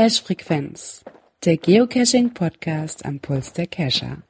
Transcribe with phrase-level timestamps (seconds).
[0.00, 1.04] Cache Frequenz,
[1.44, 4.22] der Geocaching Podcast am Puls der Cacher.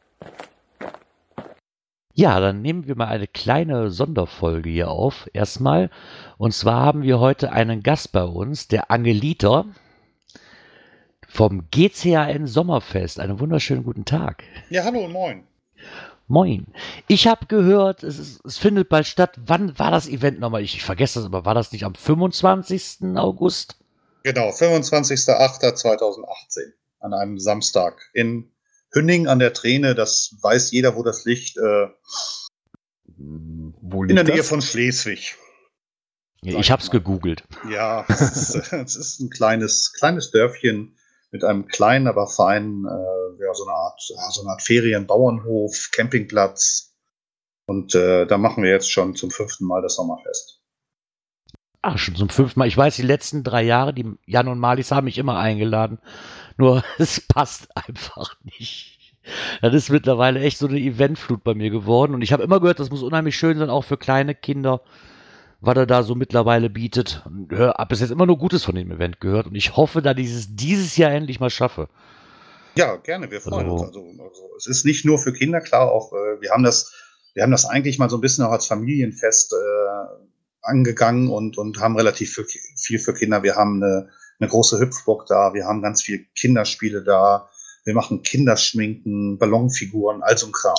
[2.12, 5.30] Ja, dann nehmen wir mal eine kleine Sonderfolge hier auf.
[5.32, 5.90] Erstmal.
[6.38, 9.64] Und zwar haben wir heute einen Gast bei uns, der Angeliter
[11.28, 13.20] vom GCAN Sommerfest.
[13.20, 14.42] Einen wunderschönen guten Tag.
[14.70, 15.44] Ja, hallo und moin.
[16.26, 16.66] Moin.
[17.06, 19.38] Ich habe gehört, es, ist, es, findet bald statt.
[19.46, 20.62] Wann war das Event nochmal?
[20.62, 23.16] Ich, ich vergesse das, aber war das nicht am 25.
[23.16, 23.79] August?
[24.22, 28.52] Genau, 25.08.2018 an einem Samstag in
[28.92, 29.94] Hünning an der Träne.
[29.94, 31.56] Das weiß jeder, wo das liegt.
[31.56, 31.88] Äh,
[33.16, 34.48] wo liegt in der Nähe das?
[34.48, 35.36] von Schleswig.
[36.42, 37.44] Ja, ich habe es gegoogelt.
[37.70, 40.96] Ja, es ist, es ist, ein kleines, kleines Dörfchen
[41.30, 45.90] mit einem kleinen, aber feinen, äh, ja, so eine Art, ja, so eine Art Ferienbauernhof,
[45.92, 46.94] Campingplatz.
[47.66, 50.59] Und äh, da machen wir jetzt schon zum fünften Mal das Sommerfest.
[51.82, 52.68] Ach, schon zum fünften Mal.
[52.68, 55.98] Ich weiß, die letzten drei Jahre, die Jan und Malis haben mich immer eingeladen.
[56.56, 58.98] Nur es passt einfach nicht.
[59.62, 62.14] Das ist mittlerweile echt so eine Eventflut bei mir geworden.
[62.14, 64.82] Und ich habe immer gehört, das muss unheimlich schön sein, auch für kleine Kinder,
[65.60, 67.22] was er da so mittlerweile bietet.
[67.26, 69.46] Und hör, bis jetzt immer nur Gutes von dem Event gehört.
[69.46, 71.88] Und ich hoffe, dass ich es dieses Jahr endlich mal schaffe.
[72.76, 73.30] Ja, gerne.
[73.30, 73.72] Wir freuen also.
[73.72, 73.82] uns.
[73.88, 76.92] Also, also, es ist nicht nur für Kinder, klar, auch äh, wir haben das,
[77.34, 80.29] wir haben das eigentlich mal so ein bisschen auch als Familienfest äh,
[80.62, 83.42] angegangen und, und haben relativ viel, viel für Kinder.
[83.42, 84.08] Wir haben eine,
[84.38, 87.48] eine große Hüpfburg da, wir haben ganz viel Kinderspiele da,
[87.84, 90.76] wir machen Kinderschminken, Ballonfiguren, all so ein Kram.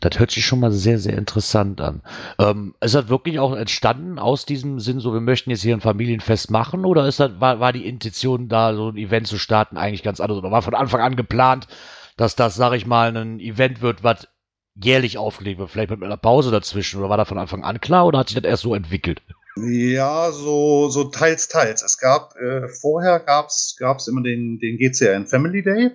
[0.00, 2.02] Das hört sich schon mal sehr, sehr interessant an.
[2.38, 5.80] Ähm, ist das wirklich auch entstanden aus diesem Sinn, so wir möchten jetzt hier ein
[5.80, 9.76] Familienfest machen oder ist das, war, war die Intention da, so ein Event zu starten,
[9.76, 11.68] eigentlich ganz anders oder war von Anfang an geplant,
[12.16, 14.28] dass das, sage ich mal, ein Event wird, was
[14.74, 18.06] jährlich aufgelegt wird, vielleicht mit einer Pause dazwischen oder war da von Anfang an klar
[18.06, 19.22] oder hat sich das erst so entwickelt?
[19.56, 21.82] Ja, so, so teils, teils.
[21.82, 23.76] Es gab, äh, vorher gab es
[24.08, 25.90] immer den, den GCN Family Day.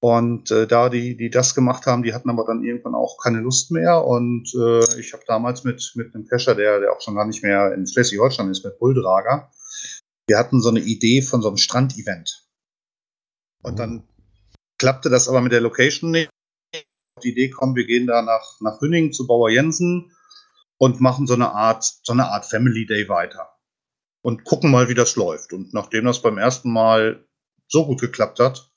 [0.00, 3.40] Und äh, da die, die das gemacht haben, die hatten aber dann irgendwann auch keine
[3.40, 4.04] Lust mehr.
[4.04, 7.42] Und äh, ich habe damals mit, mit einem Cacher, der, der auch schon gar nicht
[7.42, 9.50] mehr in Schleswig-Holstein ist, mit Bulldrager,
[10.28, 12.46] wir hatten so eine Idee von so einem Strandevent.
[13.62, 14.06] Und dann
[14.78, 16.30] klappte das aber mit der Location nicht
[17.24, 20.12] die Idee kommen, wir gehen da nach, nach Hünning zu Bauer Jensen
[20.78, 23.50] und machen so eine Art, so eine Art Family Day weiter.
[24.22, 25.52] Und gucken mal, wie das läuft.
[25.52, 27.26] Und nachdem das beim ersten Mal
[27.68, 28.70] so gut geklappt hat,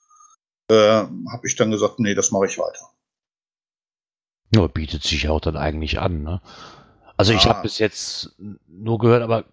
[0.70, 2.92] äh, habe ich dann gesagt, nee, das mache ich weiter.
[4.54, 6.42] Ja, bietet sich auch dann eigentlich an, ne?
[7.18, 8.36] Also ich habe bis jetzt
[8.68, 9.46] nur gehört, aber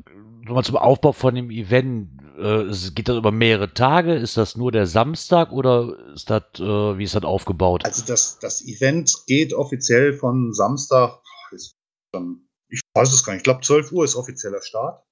[0.44, 4.14] nochmal zum Aufbau von dem Event, äh, geht das über mehrere Tage?
[4.14, 7.84] Ist das nur der Samstag oder ist das, äh, wie ist das aufgebaut?
[7.84, 11.20] Also das, das Event geht offiziell von Samstag,
[11.52, 15.02] ich weiß es gar nicht, ich glaube 12 Uhr ist offizieller Start.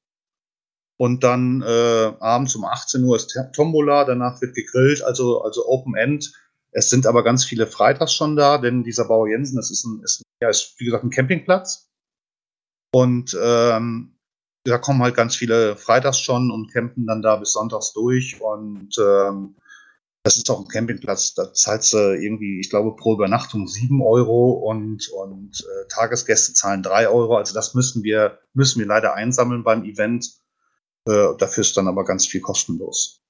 [0.99, 5.97] Und dann äh, abends um 18 Uhr ist Tombola, danach wird gegrillt, also, also Open
[5.97, 6.33] End.
[6.71, 10.01] Es sind aber ganz viele Freitags schon da, denn dieser Bauer Jensen, das ist, ein,
[10.03, 11.92] ist, ja, ist wie gesagt ein Campingplatz.
[12.95, 14.17] Und ähm,
[14.65, 18.41] da kommen halt ganz viele freitags schon und campen dann da bis sonntags durch.
[18.41, 19.57] Und ähm,
[20.25, 21.35] das ist auch ein Campingplatz.
[21.35, 26.83] Da zahlst du irgendwie, ich glaube, pro Übernachtung 7 Euro und, und äh, Tagesgäste zahlen
[26.83, 27.37] 3 Euro.
[27.37, 30.31] Also das müssen wir, müssen wir leider einsammeln beim Event.
[31.09, 33.23] Äh, dafür ist dann aber ganz viel kostenlos.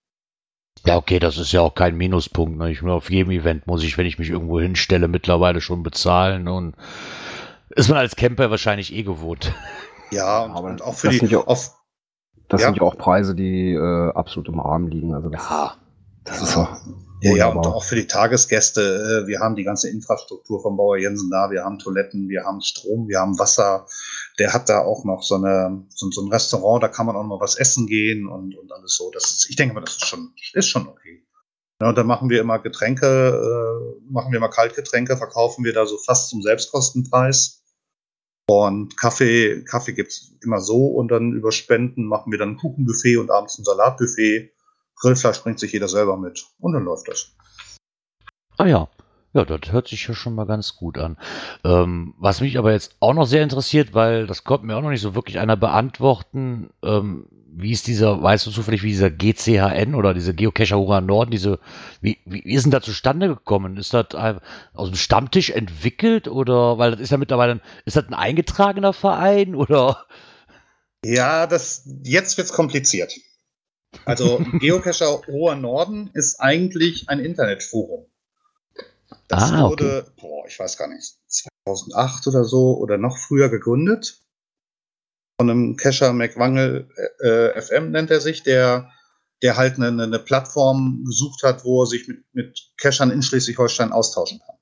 [0.85, 2.59] Ja, okay, das ist ja auch kein Minuspunkt.
[2.59, 2.73] Ne?
[2.73, 6.75] Ich, auf jedem Event muss ich, wenn ich mich irgendwo hinstelle, mittlerweile schon bezahlen und
[7.77, 9.53] ist man als Camper wahrscheinlich eh gewohnt.
[10.11, 11.19] Ja, und, und auch für das die.
[11.21, 11.73] Sind ja, auf,
[12.49, 12.69] das ja.
[12.69, 15.15] sind ja auch Preise, die äh, absolut im Rahmen liegen.
[15.15, 15.75] Also das, ja,
[16.25, 16.69] das ist so.
[17.23, 19.23] Ja, ja, und auch für die Tagesgäste.
[19.25, 21.51] Äh, wir haben die ganze Infrastruktur vom Bauer Jensen da.
[21.51, 23.87] Wir haben Toiletten, wir haben Strom, wir haben Wasser.
[24.39, 27.27] Der hat da auch noch so, eine, so, so ein Restaurant, da kann man auch
[27.27, 29.11] noch was essen gehen und, und alles so.
[29.13, 31.25] Das ist, ich denke mal, das ist schon, ist schon okay.
[31.81, 35.87] Ja, und dann machen wir immer Getränke, äh, machen wir immer Kaltgetränke, verkaufen wir da
[35.87, 37.62] so fast zum Selbstkostenpreis.
[38.53, 42.57] Und Kaffee, Kaffee gibt es immer so und dann über Spenden machen wir dann ein
[42.59, 44.53] Kuchenbuffet und abends ein Salatbuffet.
[44.97, 47.35] Grillfleisch bringt sich jeder selber mit und dann läuft das.
[48.59, 48.89] Ah ja.
[49.35, 51.17] Ja, das hört sich ja schon mal ganz gut an.
[51.65, 54.91] Ähm, was mich aber jetzt auch noch sehr interessiert, weil das konnte mir auch noch
[54.91, 59.95] nicht so wirklich einer beantworten, ähm, wie ist dieser, weißt du zufällig, wie dieser GCHN
[59.95, 61.59] oder diese Geocacher Hurra Norden, diese,
[62.01, 63.77] wie, wie ist denn da zustande gekommen?
[63.77, 64.07] Ist das
[64.73, 69.55] aus dem Stammtisch entwickelt oder, weil das ist ja mittlerweile, ist das ein eingetragener Verein
[69.55, 70.07] oder?
[71.05, 73.15] Ja, das, jetzt wird's kompliziert.
[74.05, 78.07] Also Geocacher Hoher Norden ist eigentlich ein Internetforum.
[79.29, 80.11] Das ah, wurde, okay.
[80.21, 84.22] boah, ich weiß gar nicht, 2008 oder so oder noch früher gegründet.
[85.43, 88.93] Von einem Cacher McWangel äh, FM nennt er sich, der,
[89.43, 93.91] der halt eine, eine Plattform gesucht hat, wo er sich mit, mit Cachern in Schleswig-Holstein
[93.91, 94.57] austauschen kann.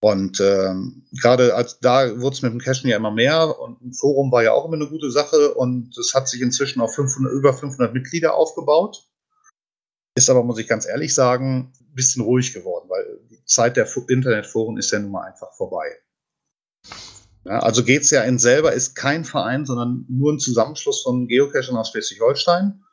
[0.00, 3.94] Und ähm, gerade als da wurde es mit dem Cachen ja immer mehr und ein
[3.94, 7.32] Forum war ja auch immer eine gute Sache und es hat sich inzwischen auf 500,
[7.32, 9.08] über 500 Mitglieder aufgebaut.
[10.16, 13.88] Ist aber, muss ich ganz ehrlich sagen, ein bisschen ruhig geworden, weil die Zeit der
[14.08, 15.98] Internetforen ist ja nun mal einfach vorbei.
[17.44, 22.84] Ja, also GCAN selber ist kein Verein, sondern nur ein Zusammenschluss von Geocachern aus Schleswig-Holstein.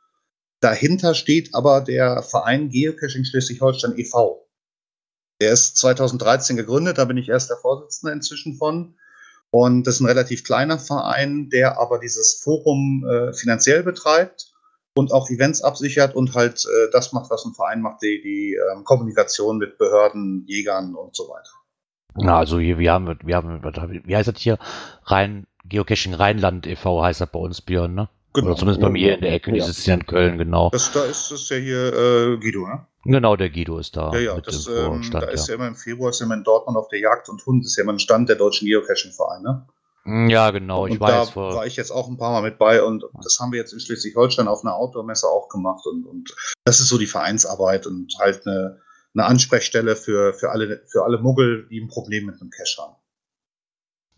[0.60, 4.48] Dahinter steht aber der Verein Geocaching Schleswig-Holstein e.V.
[5.42, 8.96] Der ist 2013 gegründet, da bin ich erst der Vorsitzende inzwischen von.
[9.52, 14.52] Und das ist ein relativ kleiner Verein, der aber dieses Forum äh, finanziell betreibt
[14.96, 18.56] und auch Events absichert und halt äh, das macht, was ein Verein macht, die, die
[18.56, 21.52] äh, Kommunikation mit Behörden, Jägern und so weiter.
[22.16, 23.62] Na, also hier, wir haben, wir haben,
[24.06, 24.58] wie heißt das hier?
[25.06, 27.04] Rhein, Geocaching Rheinland e.V.
[27.04, 28.10] heißt das bei uns, Björn, ne?
[28.34, 28.48] Genau.
[28.48, 29.56] Oder zumindest bei mir in der Ecke, ja.
[29.56, 30.70] die sitzt ja in Köln, genau.
[30.70, 32.86] Das, da ist das ja hier äh, Guido, ne?
[33.06, 34.12] Genau, der Guido ist da.
[34.14, 35.54] Ja, ja, das, ähm, Stand, da ist ja.
[35.54, 37.76] ja immer im Februar, ist ja immer in Dortmund auf der Jagd und Hund, ist
[37.78, 39.44] ja immer ein Stand der deutschen Geocaching-Vereine.
[39.44, 39.68] Ne?
[40.04, 41.12] Hm, ja, genau, ich und weiß.
[41.12, 41.56] Da vor...
[41.56, 43.80] war ich jetzt auch ein paar Mal mit bei und das haben wir jetzt in
[43.80, 46.36] Schleswig-Holstein auf einer Outdoor-Messe auch gemacht und, und
[46.66, 48.80] das ist so die Vereinsarbeit und halt eine,
[49.20, 52.96] eine Ansprechstelle für, für, alle, für alle Muggel, die ein Problem mit einem Cache haben.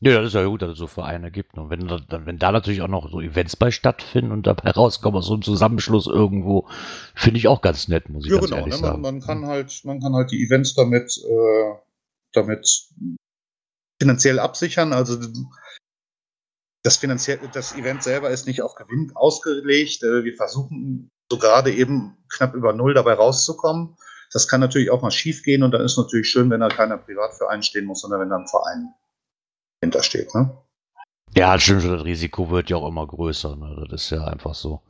[0.03, 1.57] Ja, das ist ja gut, dass es so Vereine gibt.
[1.57, 5.21] Und wenn, dann, wenn da natürlich auch noch so Events bei stattfinden und dabei rauskommen,
[5.21, 6.67] so ein Zusammenschluss irgendwo,
[7.13, 8.79] finde ich auch ganz nett, muss ich ja, ganz genau, ehrlich ne?
[8.79, 9.01] sagen.
[9.01, 11.75] Man, man, kann halt, man kann halt die Events damit, äh,
[12.33, 12.67] damit
[14.01, 14.91] finanziell absichern.
[14.91, 15.19] Also
[16.83, 20.01] das, finanziell, das Event selber ist nicht auf Gewinn ausgelegt.
[20.01, 23.95] Äh, wir versuchen so gerade eben knapp über Null dabei rauszukommen.
[24.31, 26.97] Das kann natürlich auch mal schief gehen und dann ist natürlich schön, wenn da keiner
[26.97, 28.93] privat für einstehen muss, sondern wenn da ein Verein
[29.81, 30.33] hintersteht.
[30.33, 30.57] Ne?
[31.35, 33.55] Ja, stimmt schon, das Risiko wird ja auch immer größer.
[33.55, 33.87] Ne?
[33.89, 34.81] Das ist ja einfach so.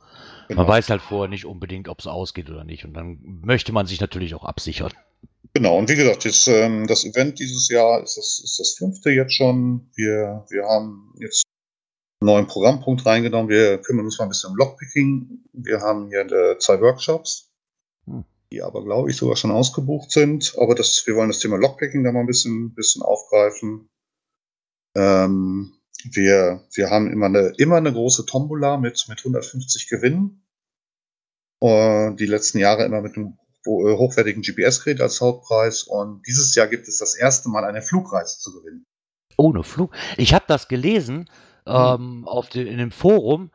[0.48, 0.62] Genau.
[0.62, 2.84] Man weiß halt vorher nicht unbedingt, ob es ausgeht oder nicht.
[2.84, 4.92] Und dann möchte man sich natürlich auch absichern.
[5.54, 9.10] Genau, und wie gesagt, das, ähm, das Event dieses Jahr ist das, ist das fünfte
[9.10, 9.90] jetzt schon.
[9.94, 11.44] Wir, wir haben jetzt
[12.20, 13.50] einen neuen Programmpunkt reingenommen.
[13.50, 15.44] Wir kümmern uns mal ein bisschen um Lockpicking.
[15.52, 17.51] Wir haben hier äh, zwei Workshops.
[18.52, 20.54] Die aber, glaube ich, sogar schon ausgebucht sind.
[20.58, 23.88] Aber das, wir wollen das Thema Lockpicking da mal ein bisschen, bisschen aufgreifen.
[24.94, 25.72] Ähm,
[26.10, 30.46] wir, wir haben immer eine, immer eine große Tombola mit, mit 150 Gewinnen.
[31.62, 35.84] Uh, die letzten Jahre immer mit einem äh, hochwertigen GPS-Gerät als Hauptpreis.
[35.84, 38.84] Und dieses Jahr gibt es das erste Mal eine Flugreise zu gewinnen.
[39.36, 39.94] Ohne Flug?
[40.16, 41.30] Ich habe das gelesen
[41.66, 41.72] mhm.
[41.72, 43.50] ähm, auf den, in dem Forum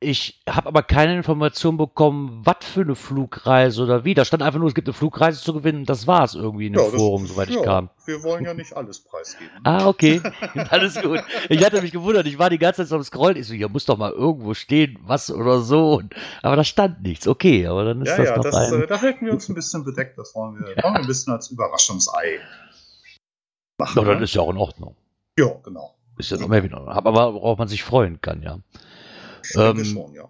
[0.00, 4.14] ich habe aber keine Information bekommen, was für eine Flugreise oder wie.
[4.14, 5.84] Da stand einfach nur, es gibt eine Flugreise zu gewinnen.
[5.84, 7.90] Das war es irgendwie in dem ja, das, Forum, soweit ja, ich kam.
[8.04, 9.50] Wir wollen ja nicht alles preisgeben.
[9.64, 10.20] ah, okay.
[10.70, 11.20] alles gut.
[11.48, 12.26] Ich hatte mich gewundert.
[12.26, 13.36] Ich war die ganze Zeit so am Scrollen.
[13.36, 16.02] Ich so, hier muss doch mal irgendwo stehen, was oder so.
[16.42, 17.26] Aber da stand nichts.
[17.26, 18.82] Okay, aber dann ist ja, das ja, noch das, ein...
[18.82, 20.18] Äh, da halten wir uns ein bisschen bedeckt.
[20.18, 22.40] Das wollen wir, wollen wir ein bisschen als Überraschungsei
[23.78, 24.02] machen.
[24.02, 24.24] Ja, das ne?
[24.24, 24.96] ist ja auch in Ordnung.
[25.38, 25.94] Ja, genau.
[26.18, 26.86] Ist ja noch mehr wieder.
[26.86, 28.58] Aber worauf man sich freuen kann, ja.
[29.56, 30.28] Ähm, schon, ja.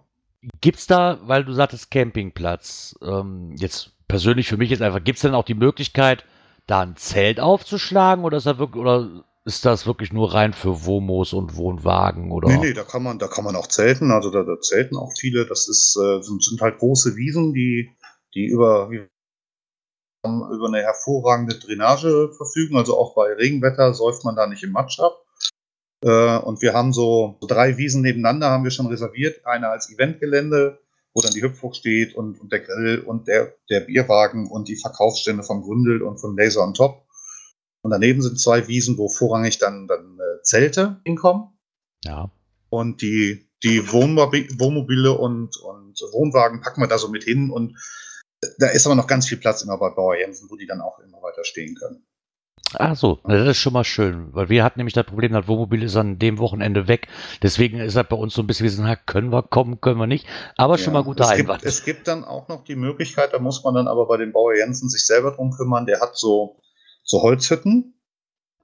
[0.61, 5.17] Gibt es da, weil du sagtest Campingplatz, ähm, jetzt persönlich für mich jetzt einfach, gibt
[5.17, 6.25] es denn auch die Möglichkeit,
[6.67, 10.85] da ein Zelt aufzuschlagen oder ist, das wirklich, oder ist das wirklich nur rein für
[10.85, 12.31] Wohnmoos und Wohnwagen?
[12.31, 12.49] Oder?
[12.49, 15.11] Nee, nee, da kann man, da kann man auch zelten, also da, da zelten auch
[15.17, 15.45] viele.
[15.45, 17.91] Das ist, äh, sind, sind, halt große Wiesen, die,
[18.33, 18.89] die über,
[20.23, 22.77] über eine hervorragende Drainage verfügen.
[22.77, 25.24] Also auch bei Regenwetter säuft man da nicht im Matsch ab.
[26.05, 29.45] Äh, und wir haben so drei Wiesen nebeneinander, haben wir schon reserviert.
[29.45, 30.79] Eine als Eventgelände,
[31.13, 34.75] wo dann die Hüpfburg steht und, und der Grill und der, der Bierwagen und die
[34.75, 37.05] Verkaufsstände vom Gründel und von Laser on Top.
[37.81, 41.49] Und daneben sind zwei Wiesen, wo vorrangig dann, dann äh, Zelte hinkommen.
[42.03, 42.29] Ja.
[42.69, 47.49] Und die, die Wohnmobile und, und Wohnwagen packen wir da so mit hin.
[47.49, 47.77] Und
[48.59, 50.99] da ist aber noch ganz viel Platz immer bei Bauer Jensen, wo die dann auch
[50.99, 52.05] immer weiter stehen können.
[52.77, 55.83] Ach so, das ist schon mal schön, weil wir hatten nämlich das Problem, das Wohnmobil
[55.83, 57.07] ist an dem Wochenende weg.
[57.41, 60.07] Deswegen ist das bei uns so ein bisschen, wie so, können wir kommen, können wir
[60.07, 60.25] nicht.
[60.57, 61.61] Aber schon ja, mal guter es Einwand.
[61.61, 64.31] Gibt, es gibt dann auch noch die Möglichkeit, da muss man dann aber bei dem
[64.31, 65.85] Bauer Jensen sich selber drum kümmern.
[65.85, 66.59] Der hat so,
[67.03, 68.01] so Holzhütten.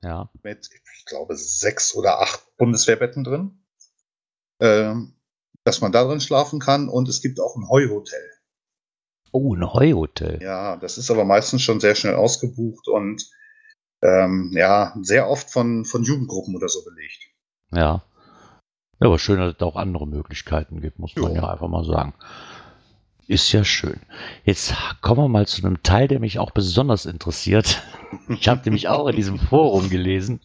[0.01, 0.29] Ja.
[0.41, 3.63] Mit, ich glaube, sechs oder acht Bundeswehrbetten drin.
[4.60, 5.15] Ähm,
[5.63, 6.89] dass man da drin schlafen kann.
[6.89, 8.29] Und es gibt auch ein Heuhotel.
[9.31, 10.39] Oh, ein Heuhotel.
[10.41, 13.29] Ja, das ist aber meistens schon sehr schnell ausgebucht und
[14.01, 17.27] ähm, ja, sehr oft von, von Jugendgruppen oder so belegt.
[17.72, 18.03] Ja.
[19.00, 21.41] Ja, aber schön, dass es auch andere Möglichkeiten gibt, muss man jo.
[21.41, 22.13] ja einfach mal sagen.
[23.27, 24.00] Ist ja schön.
[24.43, 27.81] Jetzt kommen wir mal zu einem Teil, der mich auch besonders interessiert.
[28.27, 30.41] Ich habe nämlich auch in diesem Forum gelesen.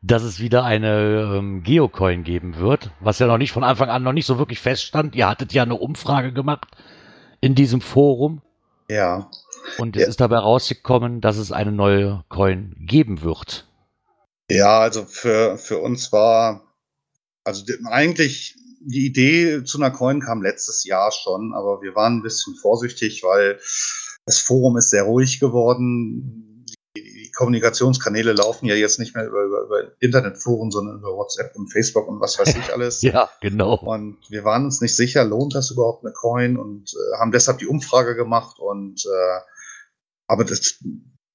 [0.00, 4.02] dass es wieder eine ähm, Geocoin geben wird, was ja noch nicht von Anfang an
[4.02, 5.14] noch nicht so wirklich feststand.
[5.14, 6.68] Ihr hattet ja eine Umfrage gemacht
[7.40, 8.40] in diesem Forum.
[8.88, 9.28] Ja.
[9.78, 10.08] Und es Ja.
[10.08, 13.66] ist dabei rausgekommen, dass es eine neue Coin geben wird.
[14.50, 16.62] Ja, also für, für uns war,
[17.44, 22.22] also eigentlich die Idee zu einer Coin kam letztes Jahr schon, aber wir waren ein
[22.22, 23.58] bisschen vorsichtig, weil
[24.26, 26.64] das Forum ist sehr ruhig geworden.
[26.96, 31.56] Die, die Kommunikationskanäle laufen ja jetzt nicht mehr über, über, über Internetforen, sondern über WhatsApp
[31.56, 33.02] und Facebook und was weiß ich alles.
[33.02, 33.76] Ja, genau.
[33.78, 37.58] Und wir waren uns nicht sicher, lohnt das überhaupt eine Coin und äh, haben deshalb
[37.58, 39.40] die Umfrage gemacht und äh,
[40.26, 40.82] aber das,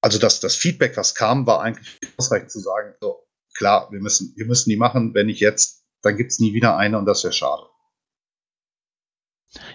[0.00, 3.22] also das, das Feedback, was kam, war eigentlich ausreichend zu sagen, so,
[3.56, 6.98] klar, wir müssen, wir müssen die machen, wenn nicht jetzt, dann gibt's nie wieder eine
[6.98, 7.62] und das wäre schade.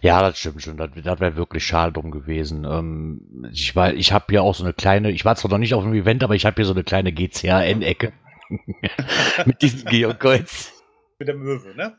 [0.02, 0.78] Ja, das stimmt schon.
[0.78, 2.66] Das, das wäre wirklich schade drum gewesen.
[2.66, 5.74] Ähm, ich war, ich habe ja auch so eine kleine, ich war zwar noch nicht
[5.74, 8.12] auf dem Event, aber ich habe hier so eine kleine GCAN-Ecke
[9.46, 10.74] mit diesen Geocoins.
[11.20, 11.96] Mit der Möwe, ne?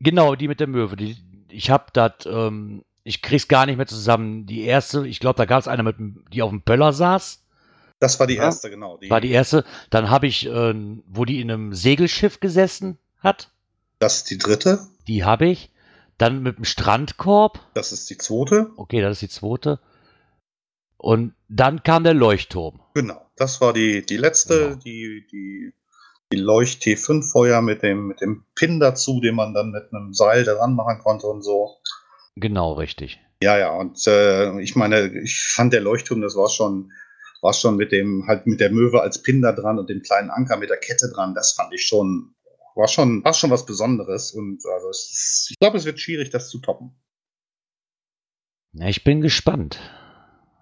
[0.00, 0.96] Genau, die mit der Möwe.
[0.96, 1.16] Die,
[1.48, 4.46] ich habe das, ähm, ich krieg's gar nicht mehr zusammen.
[4.46, 5.96] Die erste, ich glaube, da gab es eine, mit,
[6.32, 7.42] die auf dem Böller saß.
[7.98, 8.44] Das war die Ja.
[8.44, 8.96] erste, genau.
[8.96, 9.64] Die, War die erste.
[9.90, 10.74] Dann habe ich, äh,
[11.06, 13.50] wo die in einem Segelschiff gesessen hat.
[13.98, 15.70] das ist die dritte, Die habe ich.
[16.16, 17.60] Dann mit dem Strandkorb.
[17.74, 19.78] das ist die zweite, Okay, das ist die zweite.
[20.96, 22.80] Und dann kam der Leuchtturm.
[22.94, 23.26] genau.
[23.36, 24.80] Das war die, die letzte, Genau.
[24.84, 25.72] die, die,
[26.30, 30.44] die Leucht T5-Feuer mit dem, mit dem Pin dazu, den man dann mit einem Seil
[30.44, 31.78] daran machen konnte und so.
[32.36, 33.20] Genau, richtig.
[33.42, 36.92] Ja, ja, und äh, ich meine, ich fand der Leuchtturm, das war schon,
[37.42, 40.30] war schon mit dem, halt mit der Möwe als Pin da dran und dem kleinen
[40.30, 42.34] Anker mit der Kette dran, das fand ich schon,
[42.74, 44.32] war schon, war schon was Besonderes.
[44.32, 46.94] Und also ist, ich glaube, es wird schwierig, das zu toppen.
[48.72, 49.80] Na, ich bin gespannt.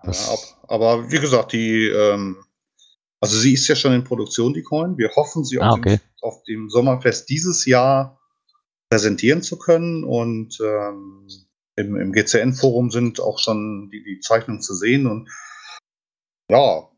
[0.05, 2.37] Ja, ab, aber wie gesagt, die, ähm,
[3.21, 4.97] also sie ist ja schon in Produktion, die Coin.
[4.97, 5.97] Wir hoffen, sie Ah, auf, okay.
[5.97, 8.21] dem, auf dem Sommerfest dieses Jahr
[8.89, 10.05] präsentieren zu können.
[10.05, 11.27] Und ähm,
[11.79, 15.07] im, im GCN-Forum sind auch schon die, die Zeichnungen zu sehen.
[15.07, 15.29] Und
[16.51, 16.89] ja,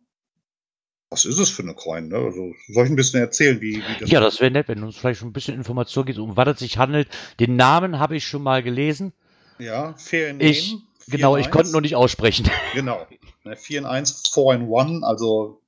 [1.10, 2.08] was ist es für eine Coin?
[2.08, 2.16] Ne?
[2.16, 4.86] Also, soll ich ein bisschen erzählen, wie, wie das Ja, das wäre nett, wenn du
[4.86, 7.08] uns vielleicht schon ein bisschen Information gibst, um was es sich handelt.
[7.40, 9.12] Den Namen habe ich schon mal gelesen.
[9.58, 11.72] Ja, fair in Ich- Name, Genau, 4 ich konnte 1.
[11.72, 12.48] nur nicht aussprechen.
[12.74, 13.04] Genau.
[13.42, 15.60] Ne, 4 in 1, 4 in 1, also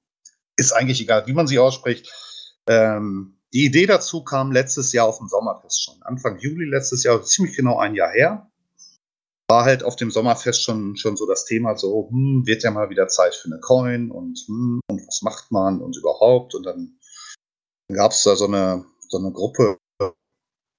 [0.56, 2.08] ist eigentlich egal, wie man sie ausspricht.
[2.68, 6.00] Ähm, die Idee dazu kam letztes Jahr auf dem Sommerfest schon.
[6.02, 8.51] Anfang Juli letztes Jahr, ziemlich genau ein Jahr her.
[9.52, 12.88] War halt auf dem Sommerfest schon, schon so das Thema, so, hm, wird ja mal
[12.88, 16.54] wieder Zeit für eine Coin und, hm, und was macht man und überhaupt.
[16.54, 16.98] Und dann
[17.92, 19.76] gab es da so eine, so eine Gruppe.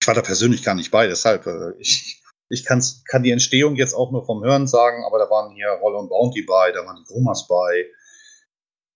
[0.01, 3.75] Ich war da persönlich gar nicht bei, deshalb, äh, ich, ich kann's, kann die Entstehung
[3.75, 6.83] jetzt auch nur vom Hören sagen, aber da waren hier Roll und Bounty bei, da
[6.83, 7.85] waren die Grumas bei.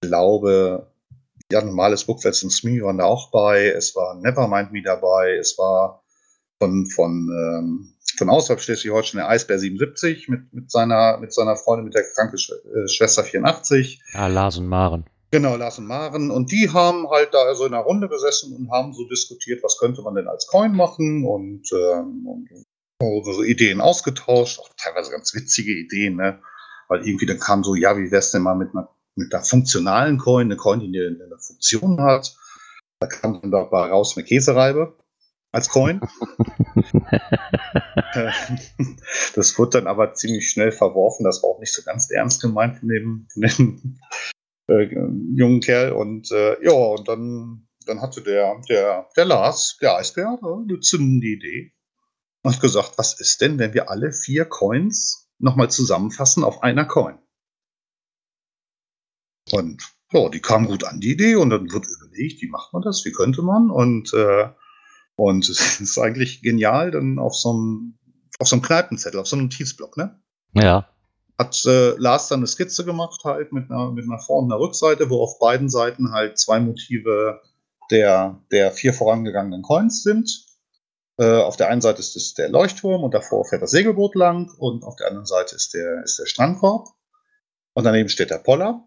[0.01, 0.91] Ich glaube,
[1.51, 3.67] ja, normales Bookwets und Smee waren da auch bei.
[3.67, 5.35] Es war Nevermind Me dabei.
[5.35, 6.03] Es war
[6.59, 11.85] von, von, ähm, von außerhalb Schleswig-Holstein der Eisbär 77 mit, mit, seiner, mit seiner Freundin,
[11.85, 14.01] mit der kranken Sch äh, Schwester 84.
[14.13, 15.05] Ah, Lars und Maren.
[15.31, 16.31] Genau, Lars und Maren.
[16.31, 19.77] Und die haben halt da so in einer Runde gesessen und haben so diskutiert, was
[19.77, 22.49] könnte man denn als Coin machen und, ähm, und
[22.99, 26.39] so Ideen ausgetauscht, auch teilweise ganz witzige Ideen, ne?
[26.87, 30.17] Weil irgendwie dann kam so, ja, wie wär's denn mal mit einer, mit einer funktionalen
[30.17, 32.35] Coin, eine Coin, die eine, eine Funktion hat.
[32.99, 34.95] Da kam dann dabei raus eine Käsereibe
[35.57, 35.99] als Coin.
[38.13, 38.31] Äh,
[39.35, 41.23] das wurde dann aber ziemlich schnell verworfen.
[41.23, 43.99] Das war auch nicht so ganz ernst gemeint von dem, von dem
[44.67, 44.87] äh,
[45.35, 45.91] jungen Kerl.
[45.91, 50.79] Und äh, ja, und dann, dann hatte der, der, der Lars, der Eisbär, äh, eine
[50.79, 51.73] zündende Idee.
[52.43, 56.85] Und hat gesagt, was ist denn, wenn wir alle vier Coins nochmal zusammenfassen auf einer
[56.85, 57.19] Coin?
[59.51, 62.81] Und ja, die kam gut an, die Idee, und dann wird überlegt, wie macht man
[62.81, 63.69] das, wie könnte man?
[63.69, 64.49] Und, äh,
[65.17, 67.97] und es ist eigentlich genial, dann auf so einem,
[68.39, 70.17] auf so einem Kneipenzettel, auf so einem Notizblock, ne?
[70.53, 70.87] Ja.
[71.37, 74.59] hat äh, Lars dann eine Skizze gemacht, halt mit einer, mit einer Vor- und einer
[74.59, 77.41] Rückseite, wo auf beiden Seiten halt zwei Motive
[77.91, 80.45] der, der vier vorangegangenen Coins sind.
[81.17, 84.51] Äh, auf der einen Seite ist es der Leuchtturm und davor fährt das Segelboot lang
[84.57, 86.87] und auf der anderen Seite ist der, ist der Strandkorb.
[87.73, 88.83] Und daneben steht der Poller.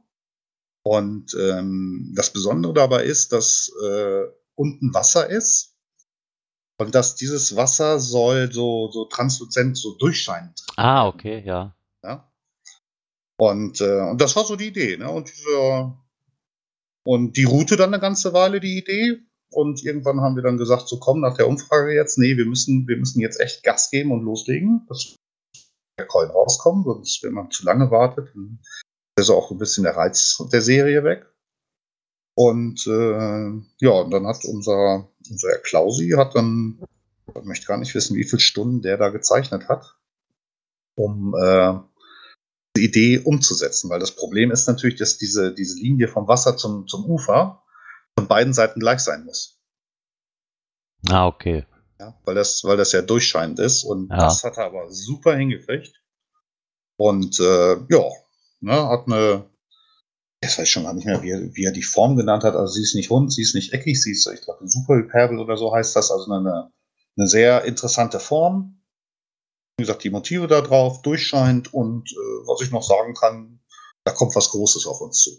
[0.83, 4.23] Und ähm, das Besondere dabei ist, dass äh,
[4.55, 5.70] unten Wasser ist
[6.81, 11.75] und dass dieses Wasser soll so, so transluzent, so durchscheinend Ah, okay, ja.
[12.03, 12.33] ja.
[13.39, 15.11] Und, äh, und das war so die Idee, ne?
[15.11, 15.93] Und, diese,
[17.05, 19.19] und die Route dann eine ganze Weile, die Idee.
[19.53, 22.89] Und irgendwann haben wir dann gesagt, so komm, nach der Umfrage jetzt, nee, wir müssen,
[22.89, 25.17] wir müssen jetzt echt Gas geben und loslegen, dass
[25.99, 28.61] der Coin rauskommt, sonst, wenn man zu lange wartet, dann
[29.19, 31.27] ist auch ein bisschen der Reiz der Serie weg.
[32.35, 33.51] Und äh,
[33.85, 36.83] ja, und dann hat unser, unser Herr Klausi hat dann,
[37.29, 39.97] ich möchte gar nicht wissen, wie viele Stunden der da gezeichnet hat,
[40.97, 41.75] um äh,
[42.77, 43.91] die Idee umzusetzen.
[43.91, 47.63] Weil das Problem ist natürlich, dass diese, diese Linie vom Wasser zum, zum Ufer
[48.19, 49.61] von beiden Seiten gleich sein muss.
[51.09, 51.67] Ah, okay.
[51.99, 53.85] Ja, weil, das, weil das ja durchscheinend ist.
[53.85, 54.17] Und Ja.
[54.19, 56.01] das hat er aber super hingekriegt.
[56.97, 58.05] Und äh, ja,
[58.61, 59.49] ne, hat eine,
[60.43, 62.55] jetzt weiß ich schon gar nicht mehr, wie er, wie er die Form genannt hat.
[62.55, 65.57] Also sie ist nicht rund, sie ist nicht eckig, sie ist, ich glaube, Superhyperbel oder
[65.57, 66.11] so heißt das.
[66.11, 66.71] Also eine,
[67.17, 68.83] eine sehr interessante Form.
[69.77, 73.61] Wie gesagt, die Motive da drauf, durchscheinend und äh, was ich noch sagen kann,
[74.05, 75.31] da kommt was Großes auf uns zu.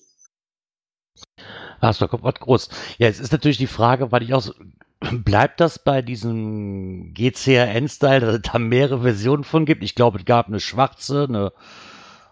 [1.79, 2.69] Ach, da kommt was groß.
[2.99, 4.53] Ja, jetzt ist natürlich die Frage, weil ich auch so,
[5.11, 9.83] bleibt das bei diesem GCRN-Style, dass es da mehrere Versionen von gibt?
[9.83, 11.53] Ich glaube, es gab eine schwarze, eine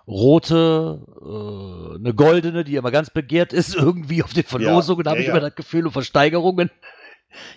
[0.09, 5.19] rote, äh, eine goldene, die aber ganz begehrt ist, irgendwie auf den Verlosungen, da habe
[5.19, 5.33] ja, ich ja.
[5.33, 6.71] immer das Gefühl, und Versteigerungen.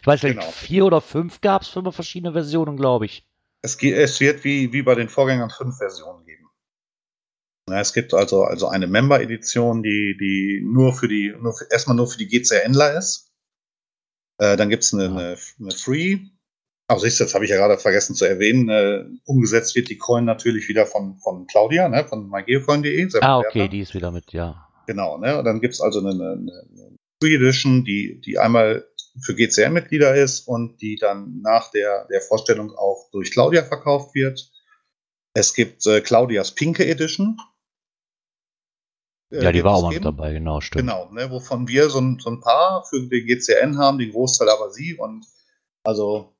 [0.01, 0.51] Ich weiß nicht, Genau.
[0.51, 3.27] vier oder fünf gab es für verschiedene Versionen, glaube ich.
[3.63, 6.47] Es, es wird wie, wie bei den Vorgängern fünf Versionen geben.
[7.71, 11.97] Ja, es gibt also, also eine Member-Edition, die, die nur für die, nur für, erstmal
[11.97, 13.33] nur für die GCNler ist.
[14.39, 15.11] Äh, dann gibt es eine, Ja.
[15.11, 16.19] eine, eine Free.
[16.93, 20.25] Also du, jetzt habe ich ja gerade vergessen zu erwähnen, äh, umgesetzt wird die Coin
[20.25, 23.09] natürlich wieder von, von Claudia, ne, von mygeocoin.de.
[23.21, 24.69] Ah, okay, die ist wieder mit, ja.
[24.87, 25.39] Genau, ne?
[25.39, 28.87] Und dann gibt es also eine, eine, eine Free Edition, die, die einmal
[29.21, 34.51] für GCN-Mitglieder ist und die dann nach der, der Vorstellung auch durch Claudia verkauft wird.
[35.35, 37.39] Es gibt äh, Claudias Pinke Edition.
[39.31, 40.83] Äh, Ja, die war auch mal mit dabei, genau, stimmt.
[40.83, 44.49] Genau, ne, wovon wir so ein, so ein paar für den GCN haben, den Großteil
[44.49, 44.95] aber sie.
[44.95, 45.25] Und
[45.85, 46.35] also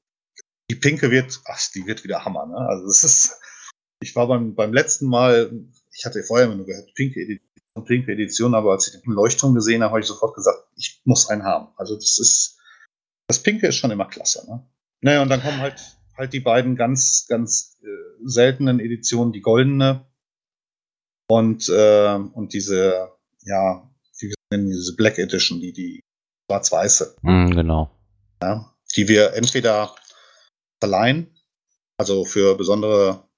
[0.71, 2.57] die Pinke wird, ach, die wird wieder Hammer, ne?
[2.57, 3.41] Also es ist,
[4.01, 5.53] ich war beim, beim letzten Mal,
[5.93, 9.55] ich hatte vorher immer nur gehört, Pinke Edition, Pinke Edition, aber als ich den Leuchtturm
[9.55, 11.69] gesehen habe, habe ich sofort gesagt, ich muss einen haben.
[11.77, 12.59] Also das ist,
[13.29, 14.67] das Pinke ist schon immer klasse, ne?
[15.01, 15.81] Naja, und dann kommen halt,
[16.17, 17.87] halt die beiden ganz, ganz äh,
[18.25, 20.07] seltenen Editionen, die goldene
[21.29, 26.01] und, äh, und diese, ja, wie wir nennen diese Black Edition, die, die
[26.47, 27.91] schwarz-weiße, Mm, genau.
[28.95, 29.95] die wir entweder
[30.83, 31.31] verleihen,
[31.97, 33.29] also für besondere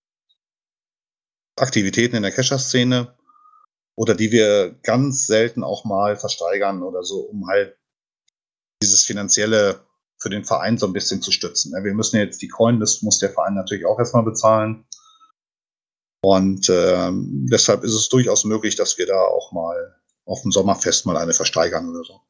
[1.56, 3.14] Aktivitäten in der Kescher-Szene,
[3.96, 7.76] oder die wir ganz selten auch mal versteigern oder so, um halt
[8.82, 9.84] dieses finanzielle
[10.18, 11.72] für den Verein so ein bisschen zu stützen.
[11.72, 11.84] ne?
[11.84, 14.86] Wir müssen jetzt die Coin, das muss der Verein natürlich auch erstmal bezahlen.
[16.22, 21.04] Und ähm, deshalb ist es durchaus möglich, dass wir da auch mal auf dem Sommerfest
[21.04, 22.20] mal eine versteigern oder so.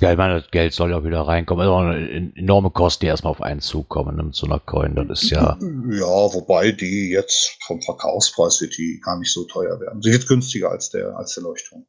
[0.00, 1.62] Ja, ich meine, das Geld soll ja auch wieder reinkommen.
[1.66, 4.94] Also eine enorme Kosten, die erstmal auf einen zukommen ne, mit so einer Coin.
[4.94, 5.56] Das ist ja.
[5.90, 10.02] Ja, wobei die jetzt vom Verkaufspreis wird die gar nicht so teuer werden.
[10.02, 11.86] Sie wird günstiger als der, als der Leuchtturm.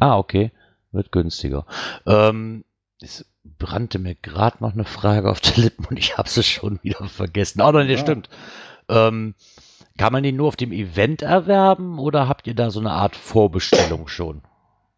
[0.00, 0.52] Ah, okay.
[0.92, 1.66] Wird günstiger.
[2.06, 2.64] Ähm,
[3.00, 6.78] es brannte mir gerade noch eine Frage auf der Lippen und ich habe sie schon
[6.82, 7.60] wieder vergessen.
[7.60, 7.92] Oh, nein, Ja.
[7.92, 8.28] das stimmt.
[8.88, 9.34] Ähm,
[9.98, 13.16] kann man den nur auf dem Event erwerben oder habt ihr da so eine Art
[13.16, 14.42] Vorbestellung schon?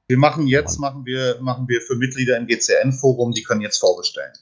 [0.06, 4.32] Wir machen jetzt, machen wir, machen wir für Mitglieder im GCN-Forum, die können jetzt vorbestellen.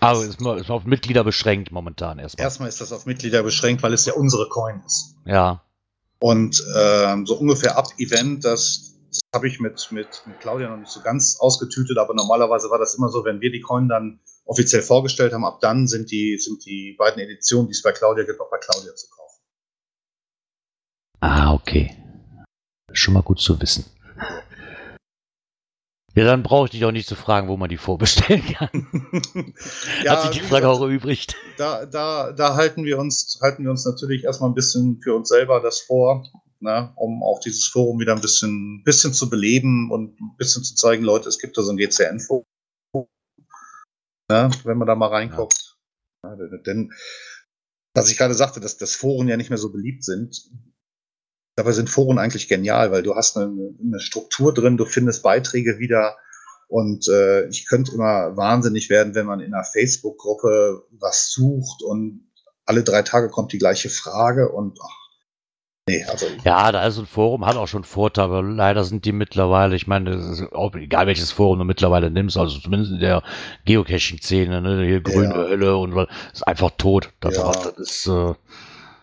[0.00, 2.44] Also ist ist auf Mitglieder beschränkt momentan erstmal.
[2.44, 5.16] Erstmal ist das auf Mitglieder beschränkt, weil es ja unsere Coin ist.
[5.24, 5.64] Ja.
[6.20, 10.76] Und ähm, so ungefähr ab Event, das, das habe ich mit, mit, mit Claudia noch
[10.76, 14.20] nicht so ganz ausgetütet, aber normalerweise war das immer so, wenn wir die Coin dann
[14.44, 18.24] offiziell vorgestellt haben, ab dann sind die, sind die beiden Editionen, die es bei Claudia
[18.24, 19.42] gibt, auch bei Claudia zu kaufen.
[21.20, 21.96] Ah, okay.
[22.92, 23.84] Schon mal gut zu wissen.
[26.18, 28.70] Ja, dann brauche ich dich auch nicht zu fragen, wo man die vorbestellen kann.
[30.04, 31.36] Hat sich die Frage gesagt, auch erübrigt.
[31.58, 35.28] da, da, da halten wir uns, halten wir uns natürlich erstmal ein bisschen für uns
[35.28, 36.26] selber das vor,
[36.58, 40.74] ne, um auch dieses Forum wieder ein bisschen, bisschen zu beleben und ein bisschen zu
[40.74, 42.44] zeigen, Leute, es gibt da so ein GCN-Forum,
[44.28, 45.76] ne, wenn man da mal reinguckt.
[46.24, 46.34] Ja.
[46.66, 46.92] denn,
[47.94, 50.50] was ich gerade sagte, dass, dass Foren ja nicht mehr so beliebt sind,
[51.58, 53.50] dabei sind Foren eigentlich genial, weil du hast eine,
[53.82, 56.16] eine Struktur drin, du findest Beiträge wieder,
[56.68, 62.28] und äh, ich könnte immer wahnsinnig werden, wenn man in einer Facebook-Gruppe was sucht und
[62.66, 64.96] alle drei Tage kommt die gleiche Frage und ach,
[65.88, 69.12] nee, also Ja, da ist ein Forum, hat auch schon Vorteile, aber leider sind die
[69.12, 73.22] mittlerweile, ich meine, auch, egal welches Forum du mittlerweile nimmst, also zumindest in der
[73.64, 75.48] Geocaching-Szene, ne, hier grüne Ja.
[75.48, 75.96] Hölle und
[76.34, 77.14] ist einfach tot.
[77.20, 77.50] Das, Ja.
[77.50, 78.34] das ist äh,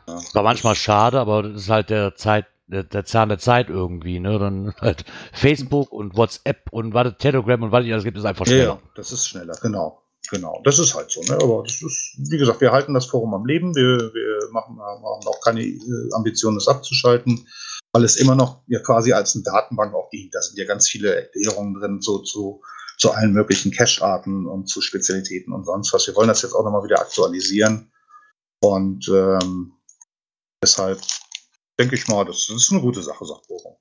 [0.05, 4.19] war manchmal schade, aber das ist halt der Zeit, der, der Zahn der Zeit irgendwie,
[4.19, 4.39] ne?
[4.39, 8.45] Dann halt Facebook und WhatsApp und was Telegram und was es alles gibt, ist einfach
[8.45, 8.79] schneller.
[8.83, 10.01] ja, das ist schneller, genau.
[10.31, 11.37] Genau, das ist halt so, ne?
[11.39, 13.75] Aber das ist, wie gesagt, wir halten das Forum am Leben.
[13.75, 17.47] Wir, wir machen, haben auch keine äh, Ambition, es abzuschalten.
[17.91, 20.33] weil es immer noch ja quasi als eine Datenbank auch dient.
[20.33, 22.61] Da sind ja ganz viele Erklärungen drin so zu,
[22.97, 26.07] zu allen möglichen Cache-Arten und zu Spezialitäten und sonst was.
[26.07, 27.91] Wir wollen das jetzt auch nochmal wieder aktualisieren.
[28.61, 29.73] Und ähm,
[30.65, 30.99] deshalb
[31.79, 33.75] denke ich mal, das, ist eine gute Sache, sagt Bochum.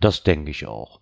[0.00, 1.00] Das denke ich auch.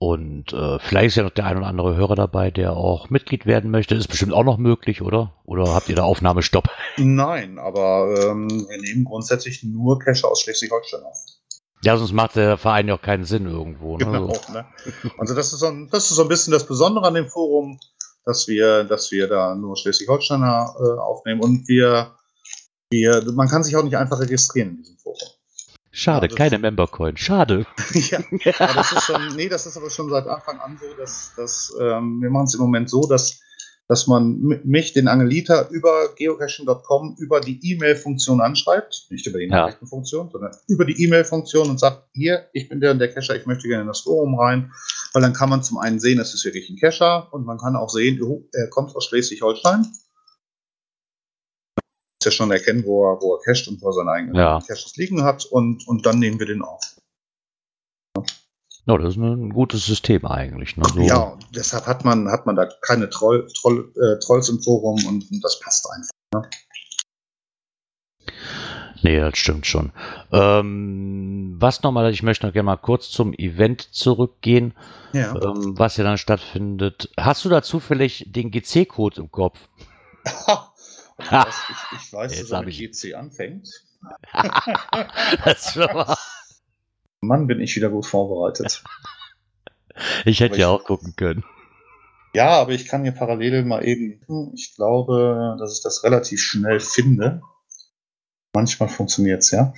[0.00, 3.46] Und äh, vielleicht ist ja noch der ein oder andere Hörer dabei, der auch Mitglied
[3.46, 3.94] werden möchte.
[3.94, 5.34] Ist bestimmt auch noch möglich, oder?
[5.44, 6.68] Oder habt ihr da Aufnahmestopp?
[6.96, 11.18] Nein, aber ähm, wir nehmen grundsätzlich nur Cache aus Schleswig-Holstein auf.
[11.82, 13.98] Ja, sonst macht der Verein ja auch keinen Sinn irgendwo.
[13.98, 14.04] Ne?
[14.04, 14.66] Genau, ne?
[15.16, 17.78] Also das ist, so ein, das ist so ein bisschen das Besondere an dem Forum,
[18.24, 22.17] dass wir, dass wir da nur Schleswig-Holsteiner äh, aufnehmen und wir,
[22.90, 25.18] wir, man kann sich auch nicht einfach registrieren in diesem Forum.
[25.90, 27.16] Schade, Ja, das- keine Membercoin.
[27.16, 27.66] Schade.
[27.94, 28.18] ja,
[28.58, 31.72] aber das ist schon, nee, das ist aber schon seit Anfang an so, dass, dass
[31.80, 33.40] ähm, wir machen es im Moment so, dass,
[33.88, 39.62] dass man mich, den Angelita, über geocaching.com über die E-Mail-Funktion anschreibt, nicht über die Ja.
[39.62, 43.46] Nachrichtenfunktion, sondern über die E-Mail-Funktion und sagt, hier, ich bin der und der Cacher, ich
[43.46, 44.70] möchte gerne in das Forum rein,
[45.14, 47.76] weil dann kann man zum einen sehen, es ist wirklich ein Cacher und man kann
[47.76, 49.86] auch sehen, oh, er kommt aus Schleswig-Holstein.
[52.20, 54.58] Muss ja schon erkennen, wo er, wo er cached und wo er seine eigenen Ja.
[54.66, 56.96] Caches liegen hat und, und dann nehmen wir den auf.
[58.86, 60.76] Ja, das ist ein gutes System eigentlich.
[60.76, 60.82] Ne?
[60.92, 64.96] So, Ja, deshalb hat man, hat man da keine Troll, Troll, äh, Trolls im Forum
[65.06, 66.48] und, und das passt einfach.
[69.02, 69.92] Nee, das stimmt schon.
[70.32, 74.74] Ähm, was nochmal, ich möchte noch gerne mal kurz zum Event zurückgehen,
[75.12, 75.36] Ja.
[75.36, 77.10] ähm, was ja dann stattfindet.
[77.16, 79.60] Hast du da zufällig den GC-Code im Kopf?
[81.18, 81.56] das,
[81.92, 83.68] ich, ich weiß, Jetzt dass er mit ich- GC anfängt.
[85.44, 86.16] das ist schon mal-
[87.20, 88.84] Mann, bin ich wieder gut vorbereitet.
[90.24, 91.44] ich hätte Aber ja ich- auch gucken können.
[92.34, 96.78] Ja, aber ich kann hier parallel mal eben, ich glaube, dass ich das relativ schnell
[96.78, 97.40] finde.
[98.54, 99.72] Manchmal funktioniert's ja.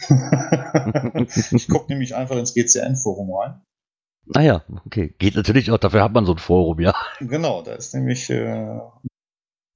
[1.53, 3.63] ich gucke nämlich einfach ins GCN-Forum rein.
[4.27, 5.15] Naja, okay.
[5.19, 6.95] Geht natürlich auch, dafür hat man so ein Forum, ja.
[7.21, 8.79] Genau, da ist nämlich äh,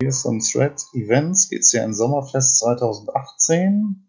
[0.04, 4.06] hier ein Thread Events, GCN Sommerfest 2018.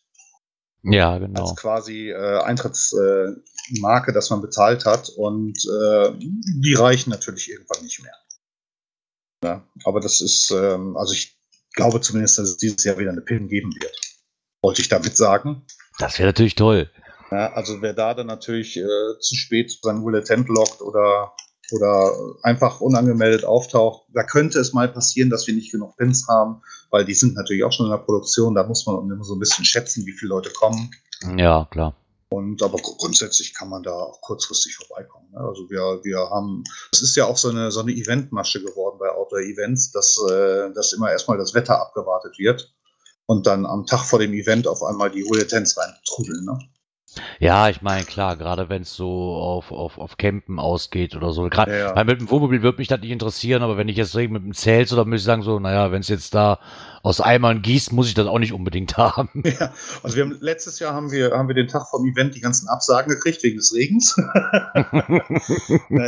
[0.82, 1.40] Ja, genau.
[1.40, 5.08] als quasi äh, Eintrittsmarke, äh, dass man bezahlt hat.
[5.08, 8.14] Und äh, die reichen natürlich irgendwann nicht mehr.
[9.44, 11.36] Ja, aber das ist, ähm, also ich
[11.74, 13.94] glaube zumindest, dass es dieses Jahr wieder eine PIN geben wird.
[14.62, 15.66] Wollte ich damit sagen.
[15.98, 16.90] Das wäre natürlich toll.
[17.30, 21.34] Ja, also wer da dann natürlich äh, zu spät sein Bulletin lockt oder,
[21.72, 26.62] oder einfach unangemeldet auftaucht, da könnte es mal passieren, dass wir nicht genug Pins haben,
[26.90, 28.54] weil die sind natürlich auch schon in der Produktion.
[28.54, 30.90] Da muss man immer so ein bisschen schätzen, wie viele Leute kommen.
[31.36, 31.94] Ja, klar.
[32.34, 35.30] Und aber gru- grundsätzlich kann man da auch kurzfristig vorbeikommen.
[35.30, 35.38] Ne?
[35.38, 39.08] Also wir, wir haben, es ist ja auch so eine, so eine Eventmasche geworden bei
[39.10, 42.74] Outdoor-Events, dass, äh, dass immer erstmal das Wetter abgewartet wird
[43.26, 46.44] und dann am Tag vor dem Event auf einmal die Bulletins reintrudeln.
[46.44, 46.58] Ne?
[47.38, 51.48] Ja, ich meine, klar, gerade wenn es so auf, auf, auf Campen ausgeht oder so.
[51.48, 52.04] Gerade Ja, ja.
[52.04, 54.92] mit dem Wohnmobil würde mich das nicht interessieren, aber wenn ich jetzt mit dem Zelt
[54.92, 56.58] oder muss ich sagen, so, naja, wenn es jetzt da
[57.02, 59.42] aus Eimern gießt, muss ich das auch nicht unbedingt haben.
[59.44, 59.72] Ja,
[60.02, 62.68] also wir haben letztes Jahr haben wir, haben wir den Tag vom Event die ganzen
[62.68, 64.16] Absagen gekriegt wegen des Regens.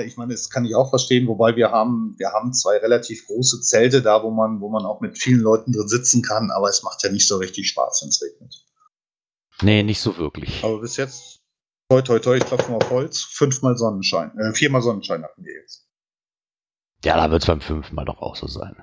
[0.07, 3.61] Ich meine, das kann ich auch verstehen, wobei wir haben, wir haben zwei relativ große
[3.61, 6.83] Zelte da, wo man, wo man auch mit vielen Leuten drin sitzen kann, aber es
[6.83, 8.66] macht ja nicht so richtig Spaß, wenn es regnet.
[9.63, 10.63] Nee, nicht so wirklich.
[10.65, 11.41] Aber bis jetzt,
[11.89, 15.55] toi toi toi, ich klopfe mal auf Holz, fünfmal Sonnenschein, äh, viermal Sonnenschein hatten wir
[15.55, 15.87] jetzt.
[17.05, 18.77] Ja, da wird es beim fünften Mal doch auch so sein.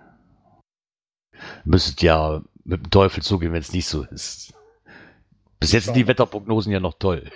[1.65, 4.53] Müsstet ja mit dem Teufel zugehen, wenn es nicht so ist.
[5.59, 7.31] Bis jetzt sind die Wetterprognosen ja noch toll.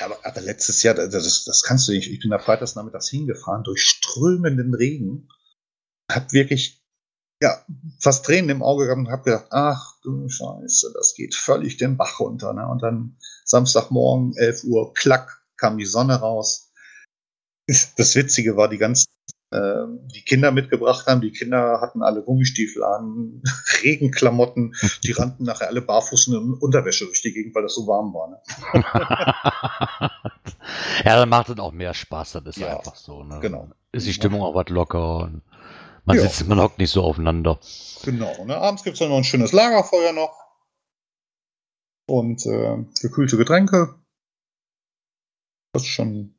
[0.00, 2.10] Aber, aber letztes Jahr, das, das kannst du nicht.
[2.10, 5.28] Ich bin da freitags nachmittags hingefahren durch strömenden Regen.
[6.10, 6.77] Hab wirklich,
[7.40, 7.58] ja,
[8.00, 11.96] fast Tränen im Auge gehabt und hab gedacht, ach du Scheiße, das geht völlig den
[11.96, 12.52] Bach runter.
[12.52, 12.66] Ne?
[12.66, 16.72] Und dann Samstagmorgen, 11 Uhr, klack, kam die Sonne raus.
[17.66, 19.06] Das Witzige war, die ganzen
[19.50, 21.22] ähm, die Kinder mitgebracht haben.
[21.22, 23.42] Die Kinder hatten alle Gummistiefel an,
[23.82, 24.74] Regenklamotten.
[25.04, 28.28] Die rannten nachher alle barfuß in Unterwäsche durch die Gegend, weil das so warm war.
[28.28, 28.40] Ne?
[31.04, 32.32] ja, dann macht es auch mehr Spaß.
[32.32, 33.24] Das ist ja, einfach so.
[33.24, 33.38] Ne?
[33.40, 33.70] Genau.
[33.92, 35.40] Ist die Stimmung auch was locker und
[36.08, 36.22] man ja.
[36.22, 37.60] sitzt, man hockt nicht so aufeinander.
[38.02, 38.44] Genau.
[38.44, 38.56] Ne?
[38.56, 40.34] Abends gibt es dann noch ein schönes Lagerfeuer noch
[42.08, 43.94] und äh, gekühlte Getränke.
[45.72, 46.34] Das ist schon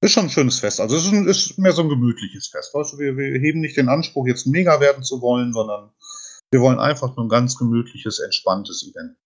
[0.00, 0.80] ist schon ein schönes Fest.
[0.80, 2.74] Also es ist, ein, ist mehr so ein gemütliches Fest.
[2.74, 5.90] Weißt du, wir, wir heben nicht den Anspruch, jetzt mega werden zu wollen, sondern
[6.50, 9.16] wir wollen einfach nur ein ganz gemütliches, entspanntes Event.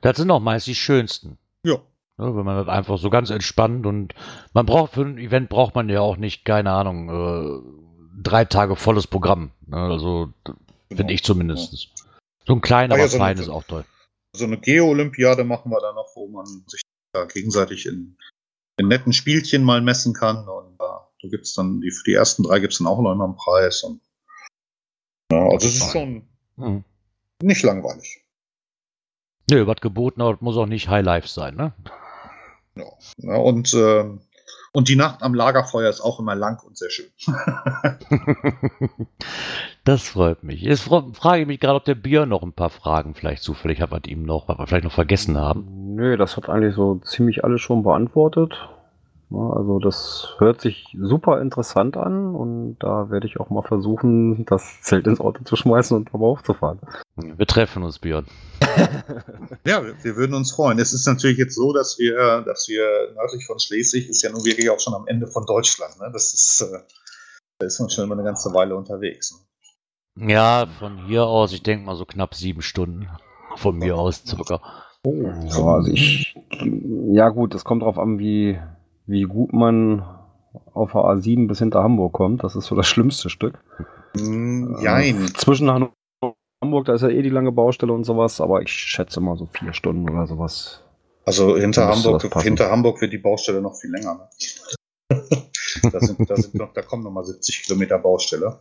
[0.00, 1.38] Das sind auch meist die schönsten.
[1.64, 1.74] Ja.
[2.18, 2.36] ja.
[2.36, 4.14] wenn man das einfach so ganz entspannt und
[4.52, 7.87] man braucht für ein Event braucht man ja auch nicht, keine Ahnung, äh,
[8.22, 9.50] drei Tage volles Programm.
[9.66, 9.76] Ne?
[9.76, 10.58] Also genau.
[10.94, 11.88] finde ich zumindest.
[12.46, 13.84] So ein kleiner, aber ja, so fein ist auch toll.
[14.36, 18.16] So eine Geo-Olympiade machen wir da noch, wo man sich da gegenseitig in
[18.78, 20.48] in netten Spielchen mal messen kann.
[20.48, 23.00] Und äh, da gibt es dann, die, für die ersten drei gibt es dann auch
[23.00, 23.82] noch immer einen Preis.
[23.82, 24.00] Und,
[25.30, 26.26] ja, also es ist schon
[26.56, 26.84] mhm.
[27.42, 28.24] nicht langweilig.
[29.50, 31.72] Nö, was geboten wird, muss auch nicht High Life sein, ne?
[32.76, 32.84] Ja,
[33.18, 34.04] ja und, äh,
[34.72, 37.06] und die Nacht am Lagerfeuer ist auch immer lang und sehr schön.
[39.84, 40.62] das freut mich.
[40.62, 43.90] Jetzt frage ich mich gerade, ob der Bier noch ein paar Fragen vielleicht zufällig hat,
[43.90, 45.94] was ihm noch, was wir vielleicht noch vergessen haben.
[45.94, 48.68] Nö, das hat eigentlich so ziemlich alles schon beantwortet.
[49.30, 54.80] Also das hört sich super interessant an und da werde ich auch mal versuchen, das
[54.80, 56.80] Zelt ins Auto zu schmeißen und aber aufzufahren.
[57.16, 58.26] Wir treffen uns, Björn.
[59.66, 60.78] ja, wir, würden uns freuen.
[60.78, 62.86] Es ist natürlich jetzt so, dass wir, dass wir
[63.16, 65.98] nördlich von Schleswig ist ja nun wirklich auch schon am Ende von Deutschland.
[66.00, 66.08] Ne?
[66.10, 66.78] Das ist, äh,
[67.58, 69.32] da ist man schon immer eine ganze Weile unterwegs.
[69.32, 70.32] Ne?
[70.32, 73.08] Ja, von hier aus, ich denke mal so knapp sieben Stunden.
[73.56, 74.60] Von mir aus circa.
[75.04, 76.34] Oh, ja, also ich,
[77.12, 78.58] ja gut, es kommt darauf an, wie,
[79.08, 80.04] wie gut man
[80.74, 82.44] auf der A7 bis hinter Hamburg kommt.
[82.44, 83.58] Das ist so das schlimmste Stück.
[84.14, 85.24] Mm, jein.
[85.24, 89.20] Äh, zwischen Hamburg, da ist ja eh die lange Baustelle und sowas, aber ich schätze
[89.20, 90.82] mal so vier Stunden oder sowas.
[91.24, 94.30] Also hinter Hamburg, hinter Hamburg wird die Baustelle noch viel länger.
[95.10, 95.22] Ne?
[95.92, 98.60] da, sind, da, sind noch, da kommen nochmal 70 Kilometer Baustelle.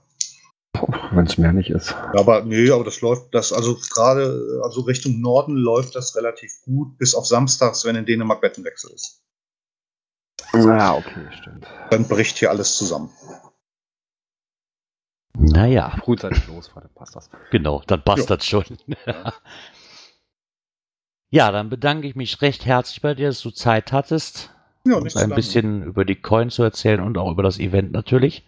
[1.12, 1.96] Wenn es mehr nicht ist.
[2.14, 6.98] Aber nee, aber das läuft, das, also gerade, also Richtung Norden läuft das relativ gut,
[6.98, 9.24] bis auf samstags, wenn in Dänemark Bettenwechsel ist.
[10.66, 11.68] Ja, okay, stimmt.
[11.90, 13.10] Dann bricht hier alles zusammen.
[15.38, 15.92] Naja.
[16.04, 17.30] Frühzeitig losfahren, dann passt das.
[17.52, 18.36] Genau, dann passt jo.
[18.36, 18.66] das schon.
[21.30, 24.52] ja, dann bedanke ich mich recht herzlich bei dir, dass du Zeit hattest.
[24.86, 28.46] Ja, nicht ein bisschen über die Coin zu erzählen und auch über das Event natürlich.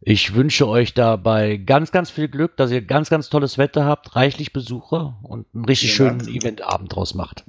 [0.00, 4.14] Ich wünsche euch dabei ganz, ganz viel Glück, dass ihr ganz, ganz tolles Wetter habt,
[4.14, 7.44] reichlich Besucher und einen richtig Vielen schönen Eventabend draus macht.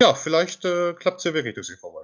[0.00, 2.01] Ja, vielleicht äh, klappt es ja wirklich, dass ihr vorbei.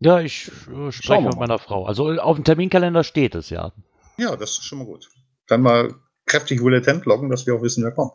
[0.00, 1.86] Ja, ich äh, spreche mit meiner Frau.
[1.86, 3.72] Also auf dem Terminkalender steht es ja.
[4.18, 5.08] Ja, das ist schon mal gut.
[5.48, 5.94] Dann mal
[6.26, 8.12] kräftig Bulletin loggen, dass wir auch wissen, wer kommt.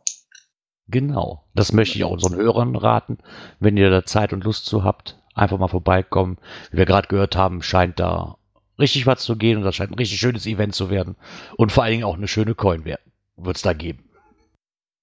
[0.88, 1.46] Genau.
[1.56, 3.20] Das möchte ich auch unseren Hörern raten.
[3.60, 6.38] Wenn ihr da Zeit und Lust zu habt, einfach mal vorbeikommen.
[6.72, 8.38] Wie wir gerade gehört haben, scheint da
[8.78, 11.16] richtig was zu gehen und das scheint ein richtig schönes Event zu werden.
[11.56, 14.10] Und vor allen Dingen auch eine schöne Coin wird es da geben.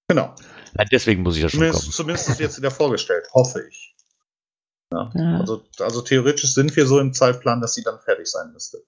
[0.07, 0.35] Genau.
[0.77, 1.93] Ja, deswegen muss ich das schon zumindest, kommen.
[1.93, 3.95] Zumindest jetzt wieder vorgestellt, hoffe ich.
[4.91, 5.11] Ja.
[5.13, 5.39] Ja.
[5.39, 8.79] Also, also theoretisch sind wir so im Zeitplan, dass sie dann fertig sein müsste.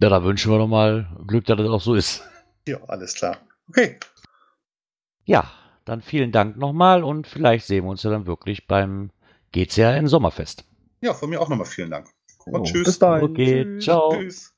[0.00, 2.22] Ja, da wünschen wir doch mal Glück, dass das auch so ist.
[2.66, 3.38] Ja, alles klar.
[3.68, 3.98] Okay.
[5.24, 5.50] Ja,
[5.84, 9.10] dann vielen Dank nochmal und vielleicht sehen wir uns ja dann wirklich beim
[9.52, 10.64] GCRN Sommerfest.
[11.00, 12.08] Ja, von mir auch nochmal vielen Dank.
[12.46, 12.84] Und oh, tschüss.
[12.84, 13.24] Bis dahin.
[13.24, 13.84] Okay, tschüss.
[13.84, 14.12] ciao.
[14.12, 14.57] Tschüss.